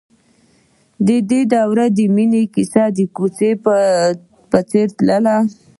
د 1.05 1.09
دوی 1.29 1.43
د 1.97 1.99
مینې 2.15 2.43
کیسه 2.53 2.83
د 2.97 2.99
کوڅه 3.15 3.49
په 4.53 4.59
څېر 4.69 4.87
تلله. 4.97 5.35